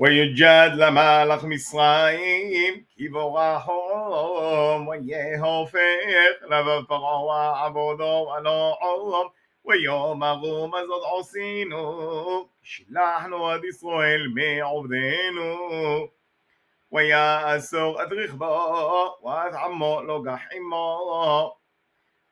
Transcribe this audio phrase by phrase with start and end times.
[0.00, 9.28] ויג'ד למלך מצרים כי בורחום ויהופך לבב פרעה עבודו ולא עום
[9.66, 11.94] ויום הרום הזאת עשינו
[12.62, 16.06] שלחנו עד ישראל מעובדנו
[16.92, 18.74] ויאסור את רכבו
[19.24, 21.52] ואת עמו לא גחימו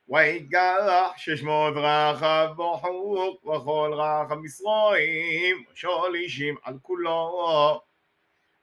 [0.09, 7.83] ויגלח ששמו רחב בוחוק וכל רחב מצרים שולישים על כולו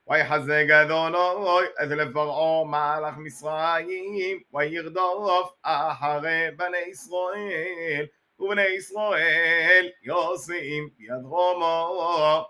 [0.06, 8.06] ויחזק אדוני את לפרעה מלאך מצרים וירדוף אחרי בני ישראל
[8.38, 12.44] ובני ישראל יוסעים יד רומו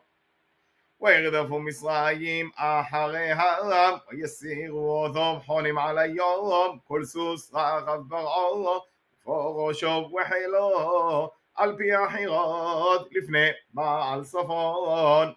[1.01, 8.55] וירדפו מצרים אחרי העם ויסירו אותו חונים על היום כל סוס רחב פרעה
[9.25, 15.35] فوق شوب وحيلو قلبي يا حيغاد لفني مع الصفان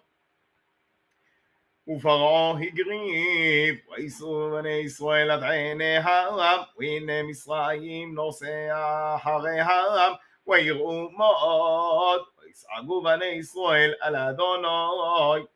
[1.86, 10.16] وفرعو هجريب ويسو بني اسرائيل عد عيني هرم وين مصرايم نوسع حري هرم
[10.46, 15.48] ويرؤو موت ويسعقو بني اسرائيل على دونوي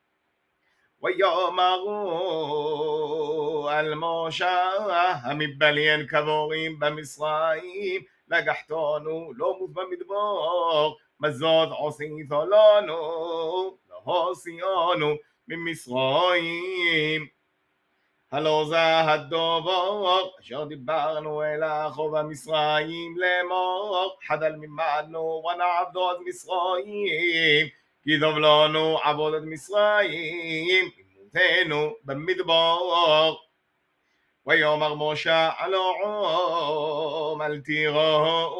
[1.00, 12.98] ويؤمروا المشاه مبليين كبورين بمصرايم نجحتانو لا موف במדבר, מזאת עשית לנו,
[14.06, 15.08] להוציאנו
[15.48, 17.26] ממשרועים
[18.32, 27.66] הלא זה הדובור אשר דיברנו אל אחו במצרים לאמור חדל ממנו ונעבדו עד משרועים
[28.04, 32.78] כי דוב לנו עבוד עד מצרים עימותנו במדבר
[34.50, 38.50] ويوم مغموشة على عوم التيغه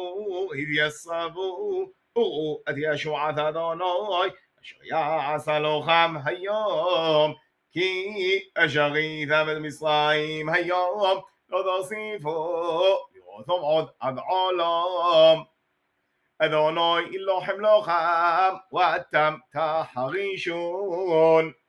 [0.53, 1.93] إذ يصابو
[2.69, 4.31] إذ يشوع ثادوناي
[4.91, 7.35] يا عسلو خام هيوم
[7.73, 12.81] كي أشغي ثابت مصرايم هيوم لو تصيفو
[13.15, 15.45] يوثم عد عد عالم
[16.41, 21.60] أذوناي إلا حملو خام واتم تحريشون